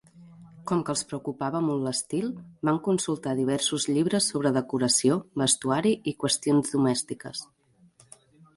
[0.69, 2.31] Com que els preocupava molt l'estil,
[2.69, 7.47] van consultar diversos llibres sobre decoració, vestuari i qüestions domèstiques.